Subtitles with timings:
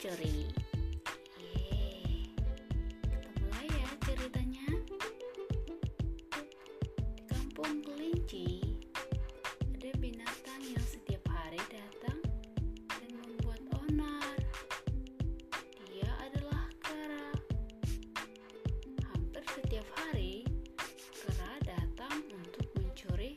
[0.00, 0.48] Yeay,
[3.04, 4.64] kita mulai ya ceritanya.
[7.12, 8.80] Di kampung kelinci,
[9.60, 12.16] ada binatang yang setiap hari datang
[12.88, 14.40] dan membuat onar.
[15.92, 17.36] Dia adalah kera.
[19.04, 20.48] Hampir setiap hari,
[21.12, 23.36] kera datang untuk mencuri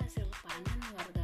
[0.00, 1.15] hasil panen warga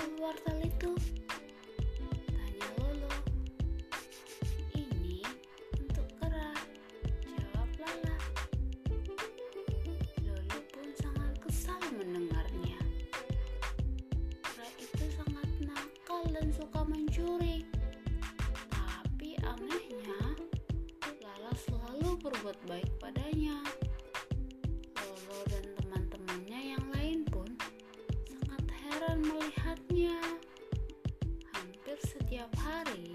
[0.00, 0.92] siapa wortel-wortel itu?
[2.32, 3.12] Tanya Lolo.
[4.72, 5.20] Ini
[5.76, 6.56] untuk kera,
[7.28, 8.16] jawab Lala.
[10.24, 12.80] Lolo pun sangat kesal mendengarnya.
[14.40, 17.68] Kera itu sangat nakal dan suka mencuri.
[18.72, 20.22] Tapi anehnya,
[21.20, 23.60] Lala selalu berbuat baik padanya.
[24.96, 27.52] Lolo dan teman-temannya yang lain pun
[28.48, 29.20] sangat heran
[30.10, 30.22] melihatnya.
[31.54, 33.14] Hampir setiap hari,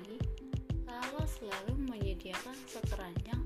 [0.87, 3.44] Lala selalu menyediakan sekeranjang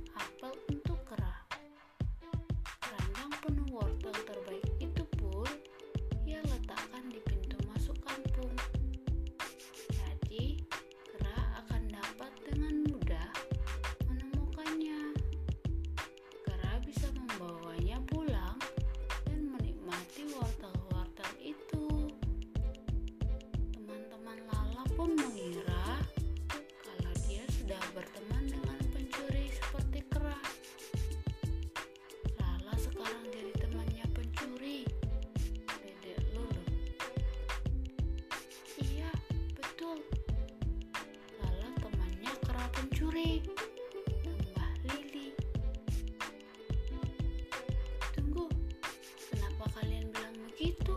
[50.79, 50.95] begitu?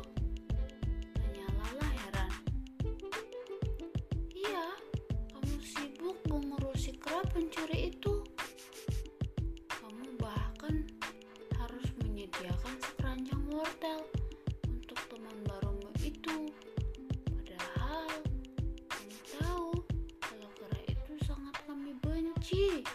[1.18, 2.30] Tanya Lala heran.
[4.30, 4.66] Iya,
[5.34, 8.22] kamu sibuk mengurusi kera pencuri itu.
[9.66, 10.86] Kamu bahkan
[11.58, 14.06] harus menyediakan sekeranjang wortel
[14.70, 16.46] untuk teman barumu itu.
[17.42, 18.22] Padahal
[18.86, 19.68] kamu tahu
[20.22, 22.86] kalau kera itu sangat kami benci.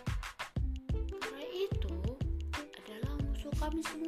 [0.87, 1.95] Kera itu
[2.55, 4.06] adalah musuh kami semua.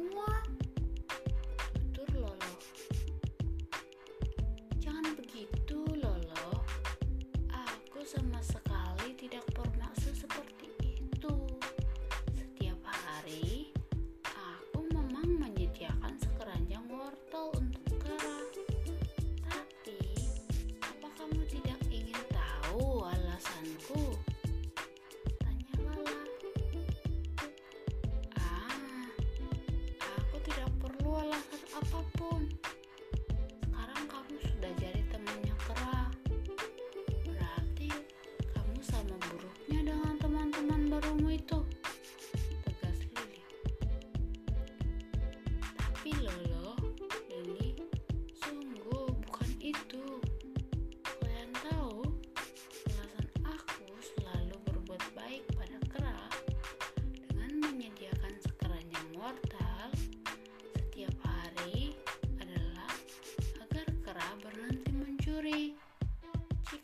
[8.10, 8.69] cosa más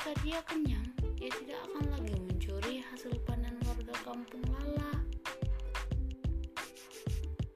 [0.07, 0.87] Jika dia kenyang,
[1.19, 5.03] dia tidak akan lagi mencuri hasil panen warga kampung Lala.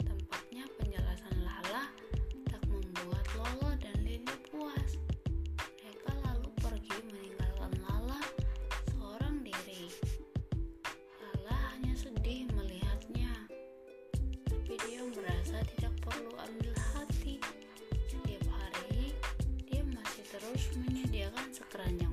[0.02, 1.94] Tampaknya penjelasan Lala
[2.50, 4.98] tak membuat Lolo dan Lili puas.
[5.78, 8.18] Mereka lalu pergi meninggalkan Lala
[8.98, 9.86] seorang diri.
[11.22, 13.46] Lala hanya sedih melihatnya,
[14.50, 17.38] tapi dia merasa tidak perlu ambil hati.
[18.10, 19.14] Setiap hari,
[19.70, 22.09] dia masih terus menyediakan sekeranjang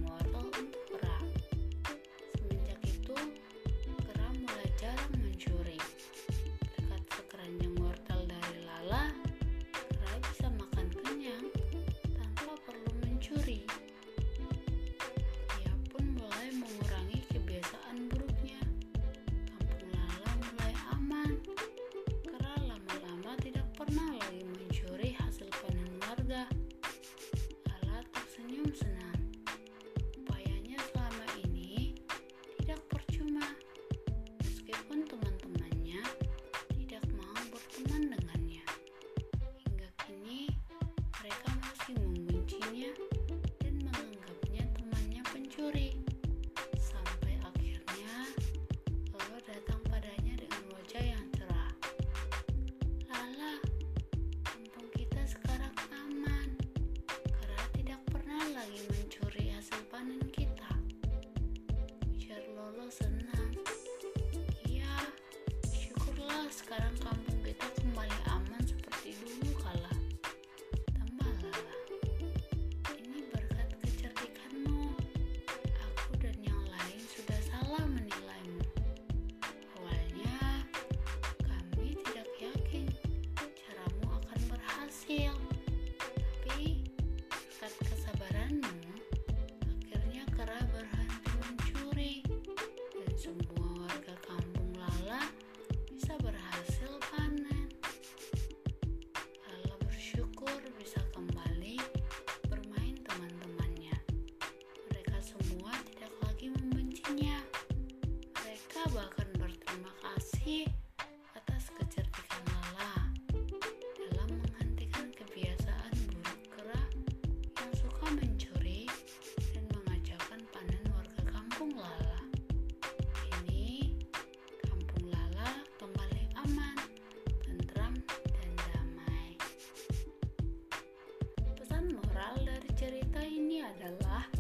[133.95, 134.37] para lá.